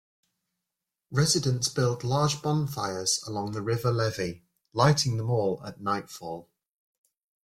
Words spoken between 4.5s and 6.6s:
lighting them all at nightfall.